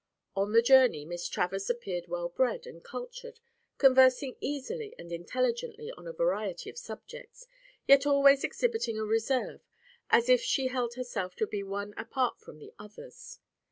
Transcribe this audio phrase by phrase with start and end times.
[0.35, 3.39] On the journey Miss Travers appeared well bred and cultured,
[3.77, 7.45] conversing easily and intelligently on a variety of subjects,
[7.87, 9.61] yet always exhibiting a reserve,
[10.09, 13.41] as if she held herself to be one apart from the others.